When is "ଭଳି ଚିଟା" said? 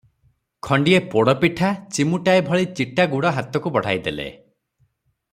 2.49-3.05